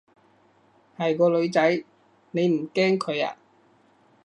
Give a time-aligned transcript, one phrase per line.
[0.97, 1.83] 係個女仔，
[2.31, 3.37] 你唔驚佢啊？